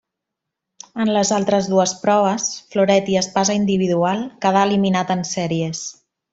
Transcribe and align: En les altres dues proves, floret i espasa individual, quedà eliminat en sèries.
En 1.03 1.11
les 1.15 1.31
altres 1.37 1.69
dues 1.73 1.93
proves, 2.07 2.47
floret 2.77 3.13
i 3.13 3.19
espasa 3.23 3.59
individual, 3.61 4.27
quedà 4.47 4.65
eliminat 4.71 5.17
en 5.19 5.23
sèries. 5.37 5.89